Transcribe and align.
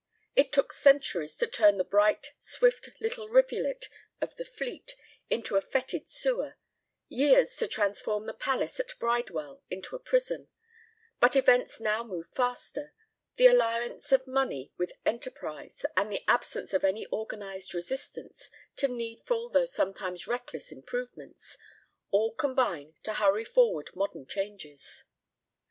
It 0.35 0.51
took 0.51 0.73
centuries 0.73 1.37
to 1.37 1.45
turn 1.45 1.77
the 1.77 1.83
bright, 1.83 2.33
swift 2.39 2.89
little 2.99 3.29
rivulet 3.29 3.87
of 4.19 4.35
the 4.35 4.43
Fleet 4.45 4.95
into 5.29 5.57
a 5.57 5.61
fœtid 5.61 6.09
sewer, 6.09 6.55
years 7.07 7.55
to 7.57 7.67
transform 7.67 8.25
the 8.25 8.33
palace 8.33 8.79
at 8.79 8.97
Bridewell 8.97 9.61
into 9.69 9.95
a 9.95 9.99
prison; 9.99 10.47
but 11.19 11.35
events 11.35 11.79
now 11.79 12.03
move 12.03 12.27
faster: 12.29 12.95
the 13.35 13.45
alliance 13.45 14.11
of 14.11 14.25
money 14.25 14.73
with 14.75 14.91
enterprise, 15.05 15.85
and 15.95 16.11
the 16.11 16.23
absence 16.27 16.73
of 16.73 16.83
any 16.83 17.05
organised 17.11 17.75
resistance 17.75 18.49
to 18.77 18.87
needful 18.87 19.49
though 19.49 19.65
sometimes 19.65 20.25
reckless 20.25 20.71
improvements, 20.71 21.59
all 22.09 22.33
combine 22.33 22.95
to 23.03 23.13
hurry 23.13 23.45
forward 23.45 23.95
modern 23.95 24.25
changes. 24.25 25.03